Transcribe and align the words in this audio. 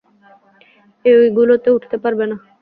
এইগুলোতে 1.05 1.69
উঠতে 1.75 1.95
পারবে 2.03 2.25
না। 2.27 2.35